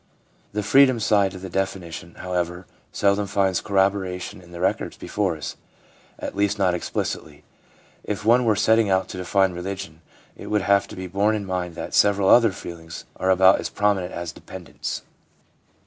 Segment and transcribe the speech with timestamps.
[0.53, 5.57] The freedom side of the definition, however, seldom finds corroboration in the records before us,
[6.17, 7.43] at least not explicitly.
[8.03, 10.01] If one were setting out to define religion,
[10.35, 13.69] it would have to be borne in mind that several other feelings are about as
[13.69, 15.03] prominent as dependence.